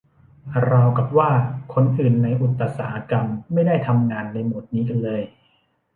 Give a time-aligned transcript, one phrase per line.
[0.69, 1.31] ราวกับว่า
[1.73, 5.21] คนอื่นในอุตสาหกรรมไม่ได้ทำงานในโหมดนี้กันเลย